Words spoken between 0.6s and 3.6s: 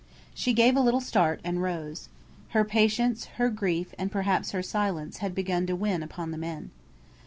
a little start, and rose. Her patience, her